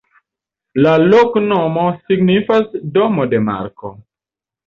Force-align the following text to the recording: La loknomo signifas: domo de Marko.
La 0.85 0.93
loknomo 1.01 1.83
signifas: 2.07 2.73
domo 2.97 3.27
de 3.35 3.45
Marko. 3.51 3.93